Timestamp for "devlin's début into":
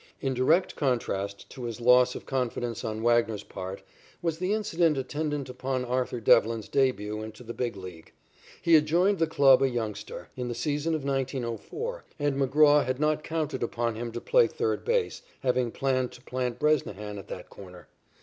6.19-7.43